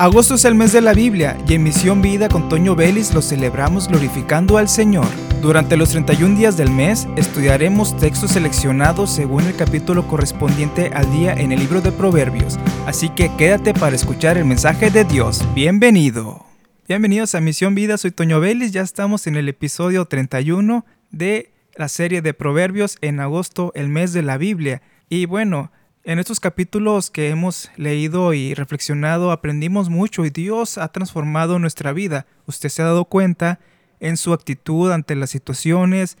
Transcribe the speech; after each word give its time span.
Agosto 0.00 0.36
es 0.36 0.44
el 0.44 0.54
mes 0.54 0.72
de 0.72 0.80
la 0.80 0.94
Biblia 0.94 1.36
y 1.48 1.54
en 1.54 1.64
Misión 1.64 2.00
Vida 2.00 2.28
con 2.28 2.48
Toño 2.48 2.76
Vélez 2.76 3.12
lo 3.14 3.20
celebramos 3.20 3.88
glorificando 3.88 4.56
al 4.56 4.68
Señor. 4.68 5.08
Durante 5.42 5.76
los 5.76 5.90
31 5.90 6.38
días 6.38 6.56
del 6.56 6.70
mes 6.70 7.08
estudiaremos 7.16 7.96
textos 7.96 8.30
seleccionados 8.30 9.10
según 9.10 9.42
el 9.42 9.56
capítulo 9.56 10.06
correspondiente 10.06 10.92
al 10.94 11.10
día 11.10 11.32
en 11.32 11.50
el 11.50 11.58
libro 11.58 11.80
de 11.80 11.90
Proverbios, 11.90 12.60
así 12.86 13.08
que 13.08 13.34
quédate 13.36 13.74
para 13.74 13.96
escuchar 13.96 14.38
el 14.38 14.44
mensaje 14.44 14.92
de 14.92 15.02
Dios. 15.02 15.44
Bienvenido. 15.52 16.46
Bienvenidos 16.86 17.34
a 17.34 17.40
Misión 17.40 17.74
Vida, 17.74 17.98
soy 17.98 18.12
Toño 18.12 18.38
Vélez, 18.38 18.70
ya 18.70 18.82
estamos 18.82 19.26
en 19.26 19.34
el 19.34 19.48
episodio 19.48 20.04
31 20.04 20.86
de 21.10 21.50
la 21.74 21.88
serie 21.88 22.22
de 22.22 22.34
Proverbios 22.34 22.98
en 23.00 23.18
agosto, 23.18 23.72
el 23.74 23.88
mes 23.88 24.12
de 24.12 24.22
la 24.22 24.38
Biblia. 24.38 24.80
Y 25.08 25.26
bueno, 25.26 25.72
en 26.08 26.18
estos 26.18 26.40
capítulos 26.40 27.10
que 27.10 27.28
hemos 27.28 27.70
leído 27.76 28.32
y 28.32 28.54
reflexionado 28.54 29.30
aprendimos 29.30 29.90
mucho 29.90 30.24
y 30.24 30.30
Dios 30.30 30.78
ha 30.78 30.88
transformado 30.88 31.58
nuestra 31.58 31.92
vida. 31.92 32.24
Usted 32.46 32.70
se 32.70 32.80
ha 32.80 32.86
dado 32.86 33.04
cuenta 33.04 33.60
en 34.00 34.16
su 34.16 34.32
actitud 34.32 34.90
ante 34.90 35.14
las 35.14 35.28
situaciones, 35.28 36.16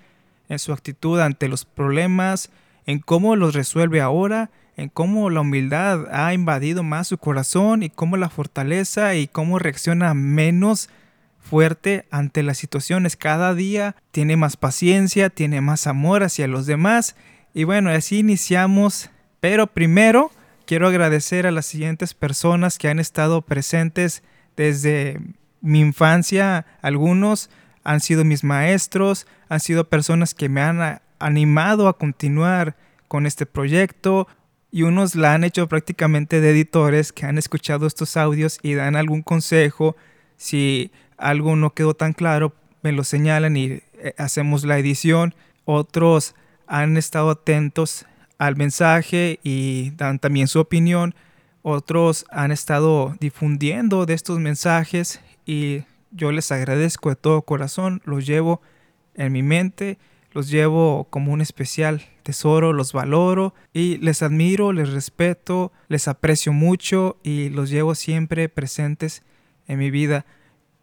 en 0.50 0.58
su 0.58 0.74
actitud 0.74 1.18
ante 1.20 1.48
los 1.48 1.64
problemas, 1.64 2.50
en 2.84 2.98
cómo 2.98 3.34
los 3.34 3.54
resuelve 3.54 4.02
ahora, 4.02 4.50
en 4.76 4.90
cómo 4.90 5.30
la 5.30 5.40
humildad 5.40 6.04
ha 6.12 6.34
invadido 6.34 6.82
más 6.82 7.08
su 7.08 7.16
corazón 7.16 7.82
y 7.82 7.88
cómo 7.88 8.18
la 8.18 8.28
fortaleza 8.28 9.14
y 9.14 9.26
cómo 9.26 9.58
reacciona 9.58 10.12
menos 10.12 10.90
fuerte 11.40 12.04
ante 12.10 12.42
las 12.42 12.58
situaciones. 12.58 13.16
Cada 13.16 13.54
día 13.54 13.96
tiene 14.10 14.36
más 14.36 14.58
paciencia, 14.58 15.30
tiene 15.30 15.62
más 15.62 15.86
amor 15.86 16.24
hacia 16.24 16.46
los 16.46 16.66
demás. 16.66 17.16
Y 17.54 17.64
bueno, 17.64 17.88
así 17.88 18.18
iniciamos 18.18 19.08
pero 19.40 19.66
primero 19.66 20.30
quiero 20.66 20.88
agradecer 20.88 21.46
a 21.46 21.50
las 21.50 21.66
siguientes 21.66 22.14
personas 22.14 22.78
que 22.78 22.88
han 22.88 22.98
estado 22.98 23.42
presentes 23.42 24.22
desde 24.56 25.20
mi 25.60 25.80
infancia. 25.80 26.66
Algunos 26.82 27.50
han 27.84 28.00
sido 28.00 28.24
mis 28.24 28.44
maestros, 28.44 29.26
han 29.48 29.60
sido 29.60 29.88
personas 29.88 30.34
que 30.34 30.48
me 30.48 30.60
han 30.60 31.00
animado 31.18 31.88
a 31.88 31.96
continuar 31.96 32.76
con 33.08 33.26
este 33.26 33.46
proyecto 33.46 34.28
y 34.70 34.82
unos 34.82 35.14
la 35.14 35.32
han 35.32 35.44
hecho 35.44 35.66
prácticamente 35.68 36.40
de 36.40 36.50
editores 36.50 37.12
que 37.12 37.24
han 37.24 37.38
escuchado 37.38 37.86
estos 37.86 38.16
audios 38.16 38.58
y 38.62 38.74
dan 38.74 38.96
algún 38.96 39.22
consejo. 39.22 39.96
Si 40.36 40.92
algo 41.16 41.56
no 41.56 41.72
quedó 41.72 41.94
tan 41.94 42.12
claro, 42.12 42.54
me 42.82 42.92
lo 42.92 43.04
señalan 43.04 43.56
y 43.56 43.82
eh, 43.94 44.14
hacemos 44.18 44.64
la 44.64 44.78
edición. 44.78 45.34
Otros 45.64 46.34
han 46.66 46.96
estado 46.96 47.30
atentos 47.30 48.04
al 48.38 48.56
mensaje 48.56 49.40
y 49.42 49.90
dan 49.96 50.18
también 50.18 50.48
su 50.48 50.60
opinión. 50.60 51.14
Otros 51.62 52.24
han 52.30 52.52
estado 52.52 53.16
difundiendo 53.20 54.06
de 54.06 54.14
estos 54.14 54.38
mensajes 54.38 55.20
y 55.44 55.82
yo 56.10 56.32
les 56.32 56.50
agradezco 56.52 57.10
de 57.10 57.16
todo 57.16 57.42
corazón. 57.42 58.00
Los 58.04 58.26
llevo 58.26 58.62
en 59.14 59.32
mi 59.32 59.42
mente, 59.42 59.98
los 60.32 60.48
llevo 60.48 61.08
como 61.10 61.32
un 61.32 61.40
especial 61.40 62.02
tesoro, 62.22 62.72
los 62.72 62.92
valoro 62.92 63.54
y 63.72 63.96
les 63.98 64.22
admiro, 64.22 64.72
les 64.72 64.90
respeto, 64.90 65.72
les 65.88 66.08
aprecio 66.08 66.52
mucho 66.52 67.18
y 67.22 67.48
los 67.50 67.70
llevo 67.70 67.94
siempre 67.94 68.48
presentes 68.48 69.22
en 69.66 69.78
mi 69.78 69.90
vida. 69.90 70.24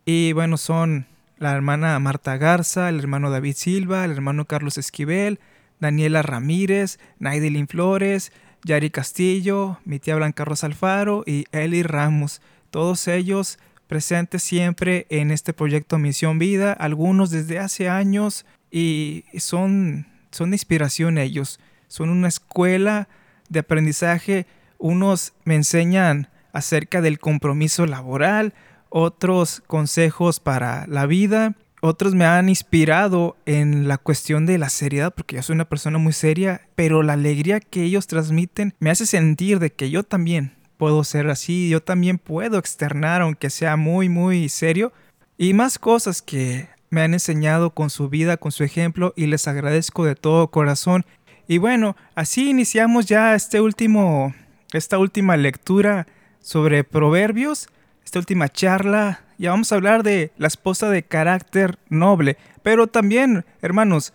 Y 0.06 0.34
bueno, 0.34 0.58
son 0.58 1.08
la 1.38 1.53
hermana 1.53 1.97
Marta 2.00 2.38
Garza, 2.38 2.90
el 2.90 3.00
hermano 3.00 3.30
David 3.30 3.56
Silva, 3.56 4.06
el 4.06 4.12
hermano 4.12 4.45
Carlos 4.45 4.78
Esquivel, 4.78 5.40
Daniela 5.80 6.22
Ramírez, 6.22 7.00
Naidelin 7.20 7.68
Flores, 7.68 8.31
Yari 8.64 8.90
Castillo, 8.90 9.80
mi 9.86 10.00
tía 10.00 10.16
Blanca 10.16 10.45
Rosa 10.45 10.68
Alfaro 10.68 11.23
y 11.26 11.45
Eli 11.52 11.84
Ramos. 11.84 12.42
Todos 12.72 13.08
ellos 13.08 13.59
presentes 13.88 14.44
siempre 14.44 15.06
en 15.09 15.31
este 15.31 15.53
proyecto 15.53 16.00
Misión 16.00 16.40
Vida, 16.40 16.73
algunos 16.73 17.30
desde 17.30 17.59
hace 17.59 17.90
años 17.90 18.46
y 18.72 19.25
son, 19.38 20.08
son 20.31 20.53
inspiración 20.53 21.18
ellos. 21.18 21.59
Son 21.88 22.09
una 22.09 22.28
escuela 22.28 23.08
de 23.50 23.59
aprendizaje. 23.59 24.47
Unos 24.80 25.34
me 25.44 25.56
enseñan 25.56 26.30
acerca 26.52 27.02
del 27.02 27.19
compromiso 27.19 27.85
laboral, 27.85 28.53
otros 28.90 29.62
consejos 29.68 30.40
para 30.40 30.88
la 30.88 31.06
vida 31.06 31.56
otros 31.85 32.16
me 32.16 32.25
han 32.25 32.50
inspirado 32.50 33.38
en 33.46 33.88
la 33.88 33.97
cuestión 33.97 34.46
de 34.46 34.57
la 34.57 34.69
seriedad, 34.69 35.13
porque 35.13 35.35
yo 35.35 35.44
soy 35.44 35.53
una 35.53 35.69
persona 35.69 36.00
muy 36.00 36.13
seria, 36.13 36.62
pero 36.75 37.03
la 37.03 37.13
alegría 37.13 37.59
que 37.59 37.84
ellos 37.84 38.07
transmiten 38.07 38.73
me 38.79 38.90
hace 38.90 39.06
sentir 39.06 39.59
de 39.59 39.72
que 39.72 39.91
yo 39.91 40.03
también 40.03 40.53
puedo 40.78 41.03
ser 41.03 41.29
así, 41.29 41.69
yo 41.69 41.81
también 41.81 42.18
puedo 42.18 42.57
externar, 42.57 43.22
aunque 43.22 43.50
sea 43.50 43.78
muy, 43.78 44.09
muy 44.09 44.50
serio, 44.50 44.94
y 45.38 45.53
más 45.53 45.78
cosas 45.78 46.22
que 46.22 46.69
me 46.90 47.01
han 47.01 47.13
enseñado 47.13 47.69
con 47.69 47.90
su 47.90 48.09
vida, 48.09 48.38
con 48.38 48.52
su 48.52 48.63
ejemplo, 48.63 49.13
y 49.16 49.28
les 49.28 49.47
agradezco 49.47 50.06
de 50.06 50.16
todo 50.16 50.50
corazón. 50.50 51.06
Y 51.47 51.59
bueno, 51.59 51.96
así 52.16 52.50
iniciamos 52.50 53.06
ya 53.06 53.35
este 53.35 53.62
último, 53.62 54.34
esta 54.73 54.97
última 54.97 55.38
lectura 55.38 56.07
sobre 56.40 56.84
proverbios, 56.84 57.69
esta 58.05 58.19
última 58.19 58.47
charla 58.47 59.25
ya 59.38 59.51
vamos 59.51 59.71
a 59.71 59.75
hablar 59.75 60.03
de 60.03 60.31
la 60.38 60.47
esposa 60.47 60.89
de 60.89 61.03
carácter 61.03 61.77
noble. 61.89 62.38
Pero 62.63 62.88
también, 62.88 63.45
hermanos, 63.61 64.13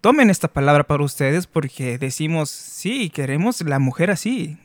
tomen 0.00 0.30
esta 0.30 0.48
palabra 0.48 0.84
para 0.84 1.04
ustedes 1.04 1.46
porque 1.46 1.98
decimos, 1.98 2.50
sí, 2.50 3.10
queremos 3.10 3.60
la 3.62 3.78
mujer 3.78 4.10
así. 4.10 4.58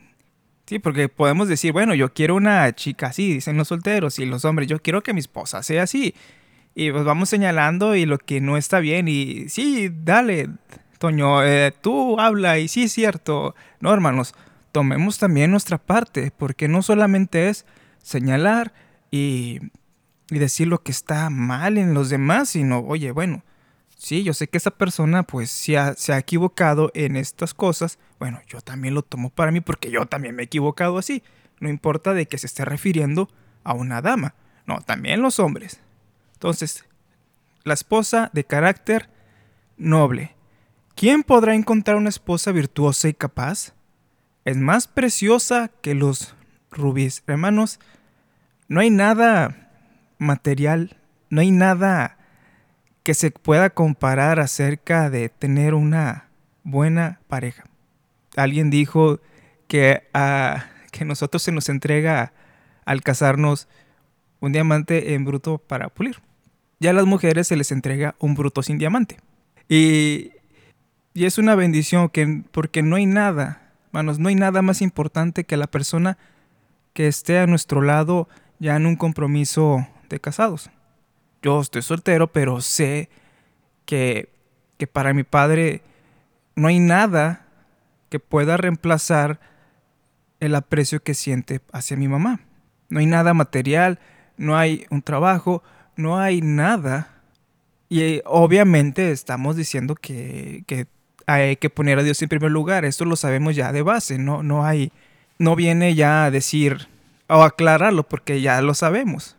Sí, 0.66 0.80
porque 0.80 1.10
podemos 1.10 1.48
decir, 1.48 1.72
bueno, 1.72 1.94
yo 1.94 2.14
quiero 2.14 2.36
una 2.36 2.74
chica 2.74 3.08
así, 3.08 3.34
dicen 3.34 3.56
los 3.56 3.68
solteros 3.68 4.18
y 4.18 4.26
los 4.26 4.46
hombres, 4.46 4.68
yo 4.68 4.82
quiero 4.82 5.04
que 5.04 5.14
mi 5.14 5.20
esposa 5.20 5.62
sea 5.62 5.84
así. 5.84 6.16
Y 6.74 6.92
pues 6.92 7.06
vamos 7.06 7.30
señalando 7.30 7.96
y 7.96 8.06
lo 8.06 8.18
que 8.18 8.42
no 8.42 8.58
está 8.58 8.80
bien 8.80 9.08
y 9.08 9.48
sí, 9.48 9.90
dale, 10.04 10.50
Toño, 10.98 11.44
eh, 11.44 11.72
tú 11.82 12.20
habla 12.20 12.58
y 12.58 12.68
sí 12.68 12.84
es 12.84 12.94
cierto. 12.94 13.56
No, 13.80 13.94
hermanos, 13.94 14.34
tomemos 14.72 15.20
también 15.20 15.52
nuestra 15.52 15.78
parte, 15.78 16.32
porque 16.36 16.68
no 16.68 16.82
solamente 16.82 17.48
es 17.50 17.66
señalar, 18.06 18.74
y, 19.10 19.60
decir 20.30 20.68
lo 20.68 20.82
que 20.82 20.92
está 20.92 21.30
mal 21.30 21.78
en 21.78 21.94
los 21.94 22.10
demás, 22.10 22.50
sino, 22.50 22.80
oye, 22.80 23.12
bueno, 23.12 23.44
sí, 23.98 24.24
yo 24.24 24.34
sé 24.34 24.48
que 24.48 24.58
esa 24.58 24.72
persona 24.72 25.24
pues 25.24 25.50
se 25.50 25.78
ha, 25.78 25.94
se 25.96 26.14
ha 26.14 26.18
equivocado 26.18 26.92
en 26.94 27.16
estas 27.16 27.54
cosas, 27.54 28.00
bueno, 28.20 28.42
yo 28.48 28.62
también 28.62 28.94
lo 28.94 29.02
tomo 29.02 29.30
para 29.30 29.52
mí 29.52 29.62
porque 29.62 29.92
yo 29.92 30.06
también 30.06 30.36
me 30.36 30.44
he 30.44 30.46
equivocado 30.46 30.98
así. 30.98 31.24
No 31.60 31.70
importa 31.70 32.14
de 32.14 32.28
que 32.28 32.38
se 32.38 32.48
esté 32.48 32.66
refiriendo 32.66 33.30
a 33.64 33.74
una 33.74 34.02
dama, 34.02 34.36
no, 34.66 34.82
también 34.82 35.22
los 35.22 35.40
hombres. 35.40 35.80
Entonces, 36.34 36.86
la 37.64 37.74
esposa 37.74 38.30
de 38.34 38.44
carácter 38.46 39.10
noble. 39.78 40.36
¿Quién 40.96 41.24
podrá 41.24 41.56
encontrar 41.56 41.98
una 41.98 42.10
esposa 42.10 42.52
virtuosa 42.52 43.08
y 43.10 43.14
capaz? 43.14 43.74
Es 44.44 44.58
más 44.58 44.88
preciosa 44.88 45.72
que 45.82 45.96
los 45.96 46.36
rubíes. 46.72 47.24
Hermanos, 47.28 47.80
no 48.68 48.80
hay 48.82 48.90
nada 48.90 49.70
material, 50.18 50.98
no 51.30 51.42
hay 51.42 51.52
nada 51.52 52.18
que 53.04 53.14
se 53.14 53.32
pueda 53.32 53.70
comparar 53.70 54.40
acerca 54.40 55.10
de 55.10 55.30
tener 55.30 55.74
una 55.74 56.30
buena 56.64 57.20
pareja. 57.28 57.66
Alguien 58.36 58.70
dijo 58.70 59.20
que 59.68 60.08
a 60.14 60.66
que 60.92 61.06
nosotros 61.06 61.44
se 61.44 61.52
nos 61.52 61.68
entrega 61.68 62.32
al 62.86 63.02
casarnos 63.02 63.68
un 64.40 64.54
diamante 64.54 65.14
en 65.14 65.26
bruto 65.26 65.58
para 65.58 65.90
pulir. 65.90 66.22
Ya 66.80 66.92
a 66.92 66.94
las 66.94 67.06
mujeres 67.06 67.48
se 67.48 67.58
les 67.58 67.72
entrega 67.72 68.16
un 68.20 68.34
bruto 68.34 68.64
sin 68.64 68.78
diamante. 68.78 69.18
Y, 69.68 70.32
y 71.14 71.26
es 71.26 71.38
una 71.38 71.56
bendición 71.56 72.10
que, 72.10 72.44
porque 72.52 72.82
no 72.82 72.96
hay 72.96 73.06
nada, 73.06 73.74
manos, 73.92 74.20
no 74.20 74.30
hay 74.30 74.36
nada 74.36 74.62
más 74.62 74.82
importante 74.82 75.44
que 75.44 75.58
la 75.58 75.68
persona 75.68 76.18
que 76.94 77.08
esté 77.08 77.40
a 77.40 77.48
nuestro 77.48 77.82
lado 77.82 78.30
ya 78.60 78.76
en 78.76 78.86
un 78.86 78.96
compromiso 78.96 79.88
de 80.10 80.20
casados. 80.20 80.70
Yo 81.42 81.62
estoy 81.62 81.82
soltero, 81.82 82.32
pero 82.32 82.62
sé 82.62 83.10
que, 83.86 84.30
que 84.78 84.88
para 84.88 85.14
mi 85.14 85.24
padre 85.24 85.82
no 86.56 86.68
hay 86.68 86.80
nada 86.80 87.46
que 88.10 88.20
pueda 88.20 88.58
reemplazar 88.58 89.40
el 90.40 90.56
aprecio 90.56 91.02
que 91.04 91.14
siente 91.14 91.62
hacia 91.72 91.98
mi 91.98 92.08
mamá. 92.08 92.40
No 92.90 93.00
hay 93.00 93.06
nada 93.06 93.34
material, 93.34 94.00
no 94.38 94.58
hay 94.58 94.86
un 94.90 95.02
trabajo, 95.02 95.64
no 95.96 96.18
hay 96.18 96.42
nada. 96.42 97.10
Y 97.90 98.02
eh, 98.02 98.24
obviamente 98.26 99.12
estamos 99.12 99.56
diciendo 99.56 99.96
que, 99.96 100.64
que, 100.68 100.88
hay 101.28 101.56
que 101.56 101.70
poner 101.70 102.00
a 102.00 102.04
Dios 102.04 102.22
en 102.22 102.30
primer 102.30 102.52
lugar. 102.52 102.86
Esto 102.86 103.06
lo 103.06 103.16
sabemos 103.16 103.56
ya 103.56 103.72
de 103.72 103.82
base. 103.82 104.18
No, 104.18 104.44
no 104.44 104.66
hay. 104.66 104.92
No 105.38 105.56
viene 105.56 105.96
ya 105.96 106.26
a 106.26 106.32
decir 106.32 106.88
o 107.28 107.44
aclararlo 107.44 108.04
porque 108.04 108.42
ya 108.42 108.62
lo 108.62 108.74
sabemos. 108.74 109.36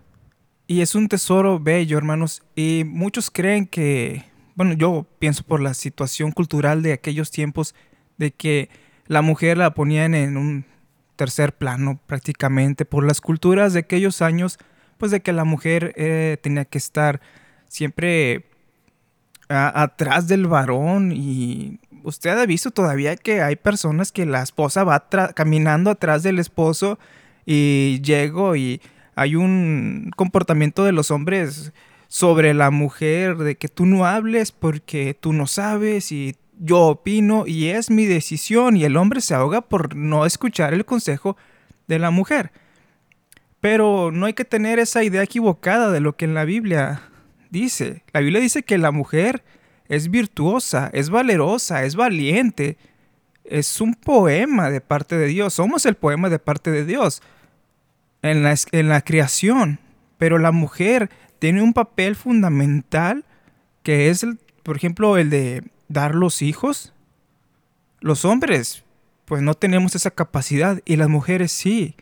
Y 0.67 0.81
es 0.81 0.95
un 0.95 1.09
tesoro 1.09 1.61
bello, 1.61 1.97
hermanos. 1.97 2.43
Y 2.57 2.83
muchos 2.85 3.31
creen 3.31 3.67
que, 3.67 4.25
bueno, 4.55 4.73
yo 4.73 5.07
pienso 5.19 5.45
por 5.45 5.61
la 5.61 5.75
situación 5.75 6.33
cultural 6.33 6.83
de 6.83 6.93
aquellos 6.93 7.31
tiempos, 7.31 7.75
de 8.19 8.33
que 8.33 8.69
la 9.07 9.23
mujer 9.23 9.59
la 9.59 9.75
ponían 9.75 10.15
en 10.15 10.37
un 10.37 10.65
tercer 11.15 11.55
plano 11.55 12.01
prácticamente 12.07 12.85
por 12.85 13.05
las 13.05 13.21
culturas 13.21 13.73
de 13.73 13.81
aquellos 13.81 14.23
años, 14.23 14.59
pues 14.99 15.11
de 15.13 15.21
que 15.21 15.33
la 15.33 15.45
mujer 15.45 15.93
eh, 15.97 16.39
tenía 16.43 16.65
que 16.65 16.79
estar 16.79 17.21
siempre 17.69 18.47
atrás 19.49 20.27
del 20.27 20.47
varón 20.47 21.13
y 21.13 21.79
usted 22.03 22.37
ha 22.37 22.47
visto 22.47 22.73
todavía 22.73 23.15
que 23.17 23.43
hay 23.43 23.55
personas 23.55 24.11
que 24.11 24.27
la 24.27 24.43
esposa 24.43 24.83
va 24.83 25.09
caminando 25.35 25.91
atrás 25.91 26.25
del 26.25 26.41
esposo 26.41 26.99
y 27.47 28.01
llego 28.03 28.57
y 28.57 28.83
hay 29.15 29.37
un 29.37 30.11
comportamiento 30.17 30.85
de 30.85 30.93
los 30.93 31.11
hombres 31.11 31.73
sobre 32.09 32.53
la 32.53 32.71
mujer 32.71 33.37
de 33.39 33.57
que 33.57 33.69
tú 33.69 33.87
no 33.87 34.05
hables 34.05 34.53
porque 34.53 35.17
tú 35.19 35.33
no 35.33 35.47
sabes 35.47 36.13
y 36.13 36.37
yo 36.59 36.81
opino 36.81 37.47
y 37.47 37.69
es 37.69 37.91
mi 37.91 38.05
decisión 38.05 38.77
y 38.77 38.85
el 38.85 38.97
hombre 38.97 39.21
se 39.21 39.35
ahoga 39.35 39.63
por 39.63 39.95
no 39.95 40.27
escuchar 40.27 40.75
el 40.75 40.85
consejo 40.85 41.37
de 41.87 41.99
la 41.99 42.11
mujer. 42.11 42.51
Pero 43.61 44.11
no 44.13 44.27
hay 44.27 44.35
que 44.35 44.45
tener 44.45 44.79
esa 44.79 45.03
idea 45.03 45.23
equivocada 45.23 45.91
de 45.91 46.01
lo 46.01 46.17
que 46.17 46.25
en 46.25 46.35
la 46.35 46.45
Biblia 46.45 47.03
dice. 47.51 48.03
La 48.13 48.21
Biblia 48.21 48.41
dice 48.41 48.63
que 48.63 48.79
la 48.79 48.91
mujer 48.91 49.43
es 49.89 50.11
virtuosa, 50.11 50.91
es 50.93 51.11
valerosa, 51.11 51.85
es 51.85 51.97
valiente. 51.97 52.77
Es 53.45 53.81
un 53.81 53.95
poema 53.95 54.71
de 54.71 54.81
parte 54.81 55.17
de 55.17 55.27
Dios. 55.27 55.55
Somos 55.55 55.87
el 55.87 55.95
poema 55.95 56.29
de 56.29 56.39
parte 56.39 56.71
de 56.71 56.85
Dios 56.85 57.23
en 58.27 58.43
la, 58.43 58.55
en 58.73 58.89
la 58.89 59.01
creación. 59.01 59.79
Pero 60.19 60.39
la 60.39 60.53
mujer 60.53 61.11
tiene 61.39 61.63
un 61.63 61.73
papel 61.73 62.17
fundamental 62.17 63.25
que 63.83 64.11
es, 64.11 64.27
por 64.63 64.77
ejemplo, 64.77 65.17
el 65.17 65.31
de 65.31 65.63
dar 65.89 66.15
los 66.15 66.43
hijos. 66.43 66.93
Los 68.01 68.25
hombres, 68.25 68.85
pues 69.25 69.43
no 69.43 69.55
tenemos 69.55 69.95
esa 69.95 70.11
capacidad 70.11 70.81
y 70.85 70.97
las 70.97 71.09
mujeres 71.09 71.53
sí. 71.53 71.95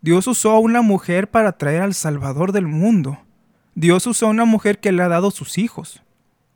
Dios 0.00 0.26
usó 0.26 0.50
a 0.50 0.58
una 0.58 0.82
mujer 0.82 1.30
para 1.30 1.52
traer 1.52 1.82
al 1.82 1.94
Salvador 1.94 2.52
del 2.52 2.66
mundo. 2.66 3.18
Dios 3.74 4.06
usó 4.06 4.26
a 4.26 4.30
una 4.30 4.44
mujer 4.44 4.80
que 4.80 4.92
le 4.92 5.02
ha 5.02 5.08
dado 5.08 5.30
sus 5.30 5.58
hijos. 5.58 6.02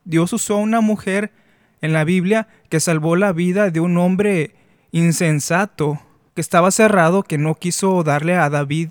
Dios 0.04 0.32
usó 0.32 0.54
a 0.54 0.60
una 0.60 0.80
mujer 0.80 1.32
en 1.80 1.92
la 1.92 2.04
Biblia 2.04 2.48
que 2.68 2.80
salvó 2.80 3.16
la 3.16 3.32
vida 3.32 3.70
de 3.70 3.80
un 3.80 3.96
hombre 3.98 4.54
insensato 4.92 6.00
que 6.36 6.42
estaba 6.42 6.70
cerrado 6.70 7.22
que 7.22 7.38
no 7.38 7.54
quiso 7.54 8.02
darle 8.02 8.36
a 8.36 8.50
David 8.50 8.90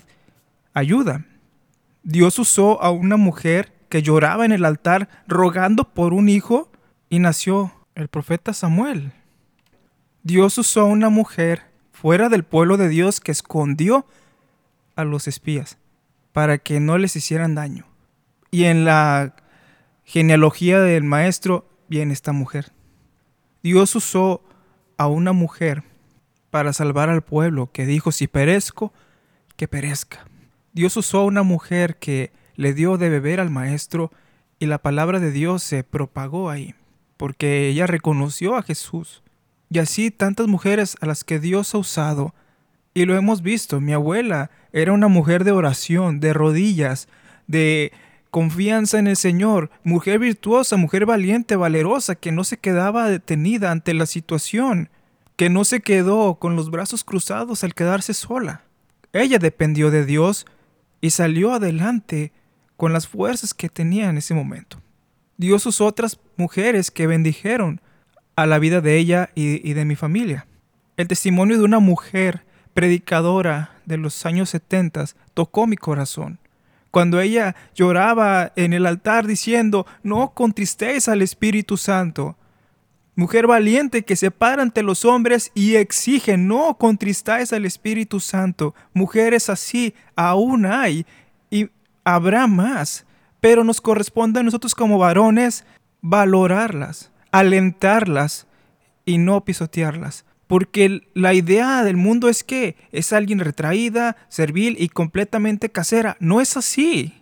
ayuda. 0.74 1.24
Dios 2.02 2.40
usó 2.40 2.82
a 2.82 2.90
una 2.90 3.16
mujer 3.16 3.72
que 3.88 4.02
lloraba 4.02 4.44
en 4.44 4.50
el 4.50 4.64
altar 4.64 5.08
rogando 5.28 5.94
por 5.94 6.12
un 6.12 6.28
hijo 6.28 6.72
y 7.08 7.20
nació 7.20 7.72
el 7.94 8.08
profeta 8.08 8.52
Samuel. 8.52 9.12
Dios 10.24 10.58
usó 10.58 10.80
a 10.80 10.84
una 10.86 11.08
mujer 11.08 11.62
fuera 11.92 12.28
del 12.28 12.42
pueblo 12.42 12.76
de 12.78 12.88
Dios 12.88 13.20
que 13.20 13.30
escondió 13.30 14.06
a 14.96 15.04
los 15.04 15.28
espías 15.28 15.78
para 16.32 16.58
que 16.58 16.80
no 16.80 16.98
les 16.98 17.14
hicieran 17.14 17.54
daño. 17.54 17.86
Y 18.50 18.64
en 18.64 18.84
la 18.84 19.36
genealogía 20.02 20.80
del 20.80 21.04
maestro 21.04 21.68
viene 21.88 22.12
esta 22.12 22.32
mujer. 22.32 22.72
Dios 23.62 23.94
usó 23.94 24.42
a 24.96 25.06
una 25.06 25.32
mujer 25.32 25.84
para 26.56 26.72
salvar 26.72 27.10
al 27.10 27.20
pueblo 27.20 27.68
que 27.70 27.84
dijo, 27.84 28.12
si 28.12 28.28
perezco, 28.28 28.90
que 29.56 29.68
perezca. 29.68 30.24
Dios 30.72 30.96
usó 30.96 31.18
a 31.18 31.24
una 31.26 31.42
mujer 31.42 31.96
que 31.96 32.32
le 32.54 32.72
dio 32.72 32.96
de 32.96 33.10
beber 33.10 33.40
al 33.40 33.50
maestro 33.50 34.10
y 34.58 34.64
la 34.64 34.78
palabra 34.78 35.20
de 35.20 35.32
Dios 35.32 35.62
se 35.62 35.84
propagó 35.84 36.48
ahí 36.48 36.74
porque 37.18 37.68
ella 37.68 37.86
reconoció 37.86 38.56
a 38.56 38.62
Jesús. 38.62 39.22
Y 39.68 39.80
así 39.80 40.10
tantas 40.10 40.46
mujeres 40.46 40.96
a 41.02 41.04
las 41.04 41.24
que 41.24 41.38
Dios 41.38 41.74
ha 41.74 41.78
usado. 41.78 42.34
Y 42.94 43.04
lo 43.04 43.18
hemos 43.18 43.42
visto, 43.42 43.82
mi 43.82 43.92
abuela 43.92 44.50
era 44.72 44.94
una 44.94 45.08
mujer 45.08 45.44
de 45.44 45.52
oración, 45.52 46.20
de 46.20 46.32
rodillas, 46.32 47.06
de 47.48 47.92
confianza 48.30 48.98
en 48.98 49.08
el 49.08 49.16
Señor, 49.18 49.68
mujer 49.84 50.20
virtuosa, 50.20 50.78
mujer 50.78 51.04
valiente, 51.04 51.54
valerosa, 51.54 52.14
que 52.14 52.32
no 52.32 52.44
se 52.44 52.56
quedaba 52.56 53.10
detenida 53.10 53.72
ante 53.72 53.92
la 53.92 54.06
situación, 54.06 54.88
que 55.36 55.50
no 55.50 55.64
se 55.64 55.80
quedó 55.80 56.36
con 56.36 56.56
los 56.56 56.70
brazos 56.70 57.04
cruzados 57.04 57.62
al 57.62 57.74
quedarse 57.74 58.14
sola. 58.14 58.62
Ella 59.12 59.38
dependió 59.38 59.90
de 59.90 60.04
Dios 60.04 60.46
y 61.00 61.10
salió 61.10 61.52
adelante 61.52 62.32
con 62.76 62.92
las 62.92 63.06
fuerzas 63.06 63.54
que 63.54 63.68
tenía 63.68 64.08
en 64.08 64.18
ese 64.18 64.34
momento. 64.34 64.80
Dios 65.36 65.66
usó 65.66 65.86
otras 65.86 66.18
mujeres 66.36 66.90
que 66.90 67.06
bendijeron 67.06 67.80
a 68.36 68.46
la 68.46 68.58
vida 68.58 68.80
de 68.80 68.96
ella 68.96 69.30
y, 69.34 69.72
de 69.72 69.84
mi 69.84 69.96
familia. 69.96 70.46
El 70.96 71.08
testimonio 71.08 71.58
de 71.58 71.64
una 71.64 71.78
mujer 71.78 72.44
predicadora 72.74 73.72
de 73.84 73.96
los 73.98 74.26
años 74.26 74.50
70 74.50 75.06
tocó 75.34 75.66
mi 75.66 75.76
corazón. 75.76 76.38
Cuando 76.90 77.20
ella 77.20 77.54
lloraba 77.74 78.52
en 78.56 78.72
el 78.72 78.86
altar 78.86 79.26
diciendo, 79.26 79.86
no 80.02 80.32
contristéis 80.32 81.08
al 81.08 81.20
Espíritu 81.20 81.76
Santo. 81.76 82.36
Mujer 83.16 83.48
valiente 83.48 84.04
que 84.04 84.14
se 84.14 84.30
para 84.30 84.62
ante 84.62 84.84
los 84.84 85.04
hombres 85.04 85.50
y 85.54 85.74
exige, 85.74 86.36
no 86.36 86.76
contristáis 86.78 87.52
al 87.52 87.64
Espíritu 87.64 88.20
Santo. 88.20 88.74
Mujeres 88.92 89.50
así 89.50 89.94
aún 90.14 90.66
hay 90.66 91.06
y 91.50 91.70
habrá 92.04 92.46
más 92.46 93.06
pero 93.46 93.62
nos 93.62 93.80
corresponde 93.80 94.40
a 94.40 94.42
nosotros 94.42 94.74
como 94.74 94.98
varones 94.98 95.64
valorarlas, 96.00 97.12
alentarlas 97.30 98.48
y 99.04 99.18
no 99.18 99.44
pisotearlas. 99.44 100.24
Porque 100.48 101.02
la 101.14 101.32
idea 101.32 101.84
del 101.84 101.96
mundo 101.96 102.28
es 102.28 102.42
que 102.42 102.76
es 102.90 103.12
alguien 103.12 103.38
retraída, 103.38 104.16
servil 104.28 104.76
y 104.80 104.88
completamente 104.88 105.70
casera. 105.70 106.16
No 106.18 106.40
es 106.40 106.56
así. 106.56 107.14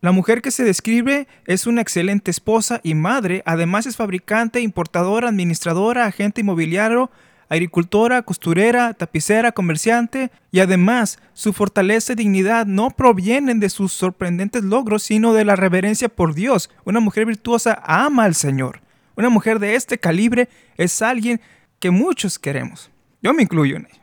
La 0.00 0.12
mujer 0.12 0.40
que 0.40 0.50
se 0.50 0.64
describe 0.64 1.28
es 1.46 1.66
una 1.66 1.82
excelente 1.82 2.30
esposa 2.30 2.80
y 2.82 2.94
madre, 2.94 3.42
además 3.44 3.84
es 3.84 3.96
fabricante, 3.96 4.60
importadora, 4.60 5.28
administradora, 5.28 6.06
agente 6.06 6.40
inmobiliario, 6.40 7.10
agricultora, 7.50 8.22
costurera, 8.22 8.94
tapicera, 8.94 9.52
comerciante, 9.52 10.30
y 10.52 10.60
además 10.60 11.18
su 11.34 11.52
fortaleza 11.52 12.14
y 12.14 12.16
dignidad 12.16 12.64
no 12.64 12.90
provienen 12.90 13.60
de 13.60 13.68
sus 13.68 13.92
sorprendentes 13.92 14.64
logros, 14.64 15.02
sino 15.02 15.34
de 15.34 15.44
la 15.44 15.56
reverencia 15.56 16.08
por 16.08 16.34
Dios. 16.34 16.70
Una 16.84 17.00
mujer 17.00 17.26
virtuosa 17.26 17.82
ama 17.84 18.24
al 18.24 18.34
Señor. 18.34 18.80
Una 19.16 19.28
mujer 19.28 19.58
de 19.58 19.74
este 19.74 19.98
calibre 19.98 20.48
es 20.76 21.02
alguien 21.02 21.42
que 21.78 21.90
muchos 21.90 22.38
queremos. 22.38 22.90
Yo 23.20 23.34
me 23.34 23.42
incluyo 23.42 23.76
en 23.76 23.86
ello. 23.86 24.00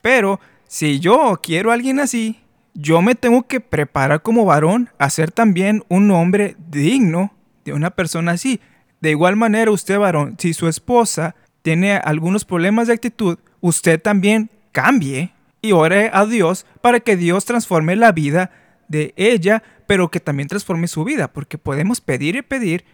Pero 0.00 0.40
si 0.68 1.00
yo 1.00 1.38
quiero 1.42 1.70
a 1.70 1.74
alguien 1.74 2.00
así, 2.00 2.40
yo 2.80 3.02
me 3.02 3.16
tengo 3.16 3.42
que 3.48 3.58
preparar 3.58 4.22
como 4.22 4.44
varón 4.44 4.88
a 4.98 5.10
ser 5.10 5.32
también 5.32 5.82
un 5.88 6.12
hombre 6.12 6.54
digno 6.70 7.34
de 7.64 7.72
una 7.72 7.90
persona 7.90 8.32
así. 8.32 8.60
De 9.00 9.10
igual 9.10 9.34
manera, 9.34 9.72
usted 9.72 9.98
varón, 9.98 10.36
si 10.38 10.54
su 10.54 10.68
esposa 10.68 11.34
tiene 11.62 11.96
algunos 11.96 12.44
problemas 12.44 12.86
de 12.86 12.94
actitud, 12.94 13.38
usted 13.60 14.00
también 14.00 14.50
cambie 14.70 15.32
y 15.60 15.72
ore 15.72 16.10
a 16.12 16.24
Dios 16.24 16.66
para 16.80 17.00
que 17.00 17.16
Dios 17.16 17.44
transforme 17.44 17.96
la 17.96 18.12
vida 18.12 18.52
de 18.86 19.12
ella, 19.16 19.64
pero 19.88 20.08
que 20.08 20.20
también 20.20 20.48
transforme 20.48 20.86
su 20.86 21.02
vida, 21.02 21.32
porque 21.32 21.58
podemos 21.58 22.00
pedir 22.00 22.36
y 22.36 22.42
pedir, 22.42 22.84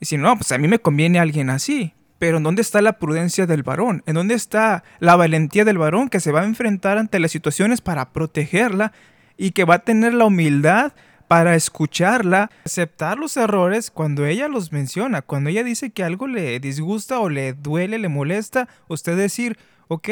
y 0.00 0.06
si 0.06 0.16
no, 0.16 0.34
pues 0.36 0.52
a 0.52 0.58
mí 0.58 0.68
me 0.68 0.78
conviene 0.78 1.18
alguien 1.18 1.50
así. 1.50 1.92
Pero 2.18 2.38
¿en 2.38 2.44
dónde 2.44 2.62
está 2.62 2.80
la 2.80 2.98
prudencia 2.98 3.46
del 3.46 3.62
varón? 3.62 4.02
¿En 4.06 4.14
dónde 4.14 4.34
está 4.34 4.84
la 5.00 5.16
valentía 5.16 5.66
del 5.66 5.76
varón 5.76 6.08
que 6.08 6.18
se 6.18 6.32
va 6.32 6.40
a 6.40 6.46
enfrentar 6.46 6.96
ante 6.96 7.20
las 7.20 7.30
situaciones 7.30 7.82
para 7.82 8.10
protegerla 8.10 8.92
y 9.38 9.52
que 9.52 9.64
va 9.64 9.76
a 9.76 9.84
tener 9.84 10.12
la 10.12 10.26
humildad 10.26 10.92
para 11.28 11.54
escucharla, 11.54 12.50
aceptar 12.64 13.18
los 13.18 13.36
errores 13.36 13.90
cuando 13.90 14.26
ella 14.26 14.48
los 14.48 14.72
menciona, 14.72 15.22
cuando 15.22 15.50
ella 15.50 15.62
dice 15.62 15.90
que 15.90 16.02
algo 16.02 16.26
le 16.26 16.58
disgusta 16.58 17.20
o 17.20 17.28
le 17.28 17.52
duele, 17.52 17.98
le 17.98 18.08
molesta, 18.08 18.68
usted 18.88 19.16
decir, 19.16 19.58
ok, 19.88 20.08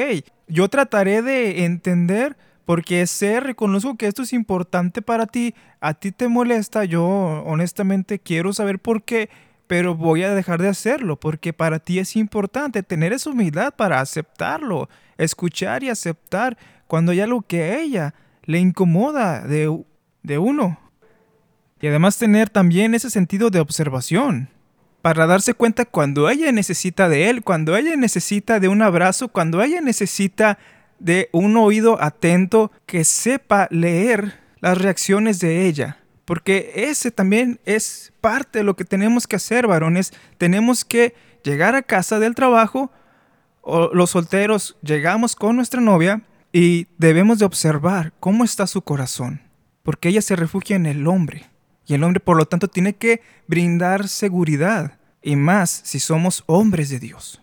yo 0.46 0.68
trataré 0.68 1.22
de 1.22 1.64
entender 1.64 2.36
porque 2.66 3.06
sé, 3.06 3.40
reconozco 3.40 3.96
que 3.96 4.06
esto 4.06 4.22
es 4.22 4.32
importante 4.32 5.00
para 5.00 5.26
ti, 5.26 5.54
a 5.80 5.94
ti 5.94 6.12
te 6.12 6.28
molesta, 6.28 6.84
yo 6.84 7.04
honestamente 7.46 8.18
quiero 8.18 8.52
saber 8.52 8.78
por 8.78 9.02
qué, 9.02 9.30
pero 9.66 9.94
voy 9.94 10.22
a 10.22 10.34
dejar 10.34 10.60
de 10.60 10.68
hacerlo 10.68 11.18
porque 11.18 11.52
para 11.52 11.78
ti 11.78 11.98
es 11.98 12.14
importante 12.16 12.82
tener 12.82 13.12
esa 13.12 13.30
humildad 13.30 13.74
para 13.74 14.00
aceptarlo, 14.00 14.88
escuchar 15.16 15.82
y 15.82 15.90
aceptar 15.90 16.58
cuando 16.86 17.12
hay 17.12 17.20
algo 17.20 17.42
que 17.42 17.80
ella 17.80 18.14
le 18.46 18.58
incomoda 18.58 19.42
de, 19.42 19.84
de 20.22 20.38
uno. 20.38 20.78
Y 21.80 21.88
además 21.88 22.16
tener 22.16 22.48
también 22.48 22.94
ese 22.94 23.10
sentido 23.10 23.50
de 23.50 23.60
observación 23.60 24.48
para 25.02 25.26
darse 25.26 25.54
cuenta 25.54 25.84
cuando 25.84 26.28
ella 26.30 26.50
necesita 26.50 27.08
de 27.08 27.28
él, 27.28 27.44
cuando 27.44 27.76
ella 27.76 27.94
necesita 27.96 28.58
de 28.58 28.68
un 28.68 28.82
abrazo, 28.82 29.28
cuando 29.28 29.62
ella 29.62 29.80
necesita 29.80 30.58
de 30.98 31.28
un 31.32 31.56
oído 31.56 32.02
atento 32.02 32.72
que 32.86 33.04
sepa 33.04 33.68
leer 33.70 34.40
las 34.60 34.78
reacciones 34.78 35.38
de 35.38 35.66
ella. 35.66 35.98
Porque 36.24 36.72
ese 36.74 37.12
también 37.12 37.60
es 37.64 38.12
parte 38.20 38.58
de 38.58 38.64
lo 38.64 38.74
que 38.74 38.84
tenemos 38.84 39.28
que 39.28 39.36
hacer, 39.36 39.68
varones. 39.68 40.12
Tenemos 40.38 40.84
que 40.84 41.14
llegar 41.44 41.76
a 41.76 41.82
casa 41.82 42.18
del 42.18 42.34
trabajo, 42.34 42.90
o 43.60 43.94
los 43.94 44.10
solteros 44.10 44.76
llegamos 44.82 45.36
con 45.36 45.54
nuestra 45.54 45.80
novia 45.80 46.22
Y 46.58 46.88
debemos 46.96 47.38
de 47.38 47.44
observar 47.44 48.14
cómo 48.18 48.42
está 48.42 48.66
su 48.66 48.80
corazón, 48.80 49.42
porque 49.82 50.08
ella 50.08 50.22
se 50.22 50.36
refugia 50.36 50.74
en 50.74 50.86
el 50.86 51.06
hombre. 51.06 51.50
Y 51.84 51.92
el 51.92 52.02
hombre, 52.02 52.18
por 52.18 52.38
lo 52.38 52.46
tanto, 52.46 52.66
tiene 52.66 52.94
que 52.94 53.20
brindar 53.46 54.08
seguridad, 54.08 54.98
y 55.20 55.36
más 55.36 55.82
si 55.84 56.00
somos 56.00 56.44
hombres 56.46 56.88
de 56.88 56.98
Dios. 56.98 57.42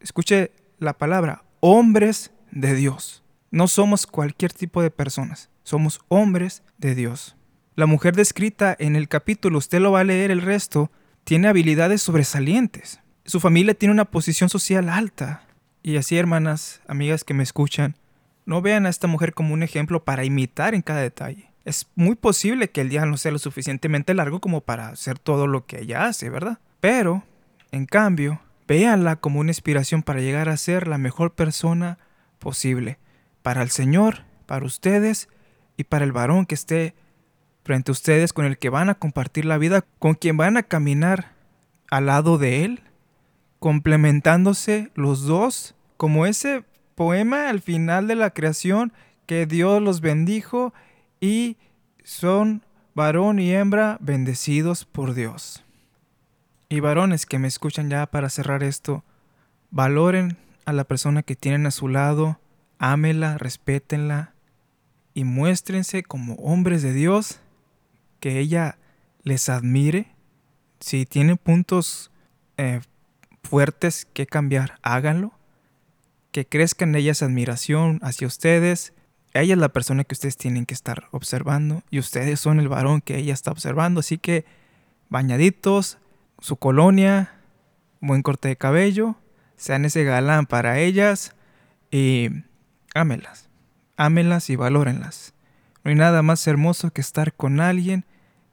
Escuche 0.00 0.52
la 0.78 0.98
palabra, 0.98 1.44
hombres 1.60 2.30
de 2.50 2.74
Dios. 2.74 3.24
No 3.50 3.68
somos 3.68 4.06
cualquier 4.06 4.52
tipo 4.52 4.82
de 4.82 4.90
personas, 4.90 5.48
somos 5.62 6.00
hombres 6.08 6.62
de 6.76 6.94
Dios. 6.94 7.36
La 7.74 7.86
mujer 7.86 8.14
descrita 8.14 8.76
en 8.78 8.96
el 8.96 9.08
capítulo, 9.08 9.56
usted 9.56 9.80
lo 9.80 9.92
va 9.92 10.00
a 10.00 10.04
leer 10.04 10.30
el 10.30 10.42
resto, 10.42 10.90
tiene 11.24 11.48
habilidades 11.48 12.02
sobresalientes. 12.02 13.00
Su 13.24 13.40
familia 13.40 13.72
tiene 13.72 13.94
una 13.94 14.04
posición 14.04 14.50
social 14.50 14.90
alta. 14.90 15.46
Y 15.82 15.96
así, 15.96 16.18
hermanas, 16.18 16.82
amigas 16.86 17.24
que 17.24 17.32
me 17.32 17.42
escuchan, 17.42 17.96
no 18.46 18.62
vean 18.62 18.86
a 18.86 18.88
esta 18.88 19.08
mujer 19.08 19.34
como 19.34 19.52
un 19.52 19.62
ejemplo 19.62 20.04
para 20.04 20.24
imitar 20.24 20.74
en 20.74 20.82
cada 20.82 21.00
detalle. 21.00 21.50
Es 21.64 21.88
muy 21.96 22.14
posible 22.14 22.70
que 22.70 22.80
el 22.80 22.88
día 22.88 23.04
no 23.04 23.16
sea 23.16 23.32
lo 23.32 23.40
suficientemente 23.40 24.14
largo 24.14 24.40
como 24.40 24.60
para 24.60 24.88
hacer 24.88 25.18
todo 25.18 25.48
lo 25.48 25.66
que 25.66 25.80
ella 25.80 26.06
hace, 26.06 26.30
¿verdad? 26.30 26.60
Pero, 26.80 27.24
en 27.72 27.86
cambio, 27.86 28.40
véanla 28.68 29.16
como 29.16 29.40
una 29.40 29.50
inspiración 29.50 30.02
para 30.02 30.20
llegar 30.20 30.48
a 30.48 30.56
ser 30.56 30.86
la 30.86 30.96
mejor 30.96 31.34
persona 31.34 31.98
posible. 32.38 32.98
Para 33.42 33.62
el 33.62 33.70
Señor, 33.70 34.22
para 34.46 34.64
ustedes 34.64 35.28
y 35.76 35.84
para 35.84 36.04
el 36.04 36.12
varón 36.12 36.46
que 36.46 36.54
esté 36.54 36.94
frente 37.64 37.90
a 37.90 37.92
ustedes 37.92 38.32
con 38.32 38.44
el 38.44 38.58
que 38.58 38.70
van 38.70 38.88
a 38.88 38.94
compartir 38.94 39.44
la 39.44 39.58
vida, 39.58 39.84
con 39.98 40.14
quien 40.14 40.36
van 40.36 40.56
a 40.56 40.62
caminar 40.62 41.32
al 41.90 42.06
lado 42.06 42.38
de 42.38 42.64
Él, 42.64 42.82
complementándose 43.58 44.92
los 44.94 45.22
dos, 45.24 45.74
como 45.96 46.26
ese 46.26 46.64
poema 46.96 47.48
al 47.48 47.60
final 47.60 48.08
de 48.08 48.16
la 48.16 48.30
creación 48.30 48.92
que 49.26 49.46
Dios 49.46 49.80
los 49.80 50.00
bendijo 50.00 50.74
y 51.20 51.58
son 52.02 52.64
varón 52.94 53.38
y 53.38 53.52
hembra 53.52 53.98
bendecidos 54.00 54.84
por 54.84 55.14
Dios. 55.14 55.62
Y 56.68 56.80
varones 56.80 57.26
que 57.26 57.38
me 57.38 57.46
escuchan 57.46 57.90
ya 57.90 58.06
para 58.06 58.30
cerrar 58.30 58.64
esto, 58.64 59.04
valoren 59.70 60.36
a 60.64 60.72
la 60.72 60.84
persona 60.84 61.22
que 61.22 61.36
tienen 61.36 61.66
a 61.66 61.70
su 61.70 61.86
lado, 61.86 62.40
ámela, 62.78 63.38
respétenla 63.38 64.32
y 65.14 65.24
muéstrense 65.24 66.02
como 66.02 66.34
hombres 66.34 66.82
de 66.82 66.92
Dios, 66.92 67.40
que 68.18 68.38
ella 68.38 68.78
les 69.22 69.48
admire. 69.48 70.08
Si 70.80 71.06
tienen 71.06 71.36
puntos 71.36 72.10
eh, 72.56 72.80
fuertes 73.42 74.06
que 74.12 74.26
cambiar, 74.26 74.78
háganlo. 74.82 75.35
Que 76.36 76.46
crezca 76.46 76.84
en 76.84 76.94
ella 76.94 77.12
esa 77.12 77.24
admiración 77.24 77.98
hacia 78.02 78.26
ustedes 78.26 78.92
ella 79.32 79.54
es 79.54 79.58
la 79.58 79.70
persona 79.70 80.04
que 80.04 80.12
ustedes 80.12 80.36
tienen 80.36 80.66
que 80.66 80.74
estar 80.74 81.08
observando 81.10 81.82
y 81.90 81.98
ustedes 81.98 82.40
son 82.40 82.60
el 82.60 82.68
varón 82.68 83.00
que 83.00 83.16
ella 83.16 83.32
está 83.32 83.50
observando. 83.50 84.00
Así 84.00 84.18
que 84.18 84.44
bañaditos, 85.08 85.96
su 86.38 86.56
colonia, 86.56 87.32
buen 88.02 88.20
corte 88.20 88.48
de 88.48 88.56
cabello, 88.56 89.16
sean 89.56 89.86
ese 89.86 90.04
galán 90.04 90.44
para 90.44 90.78
ellas 90.78 91.34
y 91.90 92.28
ámelas, 92.94 93.48
ámelas 93.96 94.50
y 94.50 94.56
valórenlas. 94.56 95.32
No 95.84 95.90
hay 95.90 95.96
nada 95.96 96.20
más 96.20 96.46
hermoso 96.46 96.90
que 96.90 97.00
estar 97.00 97.32
con 97.32 97.60
alguien 97.60 98.04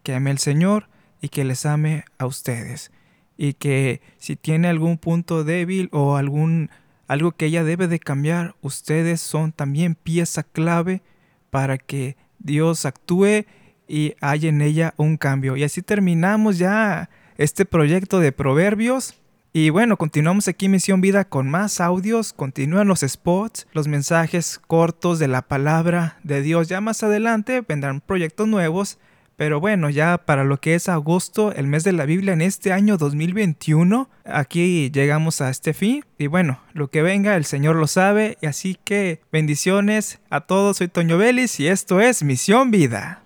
que 0.04 0.16
ame 0.16 0.32
al 0.32 0.40
Señor 0.40 0.88
y 1.22 1.28
que 1.28 1.44
les 1.44 1.66
ame 1.66 2.06
a 2.18 2.28
ustedes. 2.28 2.92
Y 3.36 3.56
que 3.56 4.02
si 4.20 4.38
tiene 4.38 4.70
algún 4.70 4.98
punto 4.98 5.44
débil 5.44 5.90
o 5.92 6.16
algún 6.16 6.70
algo 7.08 7.32
que 7.32 7.46
ella 7.46 7.64
debe 7.64 7.88
de 7.88 8.00
cambiar. 8.00 8.56
Ustedes 8.62 9.22
son 9.22 9.52
también 9.52 9.96
pieza 9.96 10.44
clave 10.44 11.02
para 11.50 11.78
que 11.78 12.18
Dios 12.40 12.86
actúe 12.86 13.46
y 13.88 14.16
haya 14.22 14.50
en 14.50 14.62
ella 14.62 14.94
un 14.98 15.18
cambio. 15.18 15.56
Y 15.56 15.64
así 15.64 15.82
terminamos 15.82 16.58
ya 16.58 17.10
este 17.38 17.66
proyecto 17.66 18.20
de 18.20 18.32
proverbios. 18.32 19.16
Y 19.56 19.70
bueno, 19.70 19.98
continuamos 19.98 20.48
aquí 20.48 20.68
Misión 20.68 21.00
Vida 21.00 21.26
con 21.26 21.48
más 21.48 21.80
audios, 21.80 22.34
continúan 22.34 22.88
los 22.88 23.02
spots, 23.02 23.68
los 23.72 23.88
mensajes 23.88 24.60
cortos 24.66 25.20
de 25.20 25.28
la 25.28 25.44
palabra 25.44 26.18
de 26.24 26.42
Dios. 26.42 26.70
Ya 26.70 26.82
más 26.82 27.04
adelante 27.04 27.62
vendrán 27.62 28.02
proyectos 28.02 28.48
nuevos 28.48 28.98
pero 29.44 29.60
bueno, 29.60 29.90
ya 29.90 30.20
para 30.20 30.46
lo 30.46 30.62
que 30.62 30.74
es 30.74 30.88
agosto, 30.88 31.52
el 31.52 31.68
mes 31.68 31.84
de 31.84 31.92
la 31.92 32.06
Biblia 32.06 32.32
en 32.32 32.42
este 32.42 32.72
año 32.72 32.96
2021, 32.96 34.10
aquí 34.24 34.90
llegamos 34.90 35.42
a 35.42 35.50
este 35.50 35.74
fin. 35.74 36.06
Y 36.18 36.28
bueno, 36.28 36.62
lo 36.72 36.90
que 36.90 37.02
venga, 37.02 37.36
el 37.36 37.44
Señor 37.44 37.76
lo 37.76 37.88
sabe. 37.88 38.38
Y 38.40 38.46
así 38.46 38.78
que 38.86 39.20
bendiciones 39.34 40.22
a 40.30 40.40
todos. 40.40 40.78
Soy 40.78 40.88
Toño 40.88 41.18
Vélez 41.18 41.60
y 41.60 41.68
esto 41.68 42.00
es 42.00 42.24
Misión 42.24 42.72
Vida. 42.72 43.23